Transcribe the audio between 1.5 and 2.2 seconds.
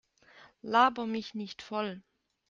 voll!